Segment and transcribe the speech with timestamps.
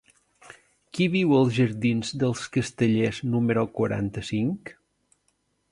[0.97, 4.75] Qui viu als jardins dels Castellers número quaranta-cinc?